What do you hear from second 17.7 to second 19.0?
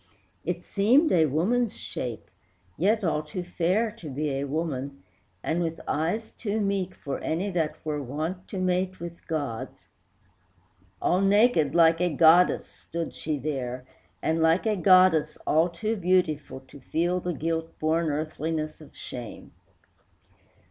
born earthliness of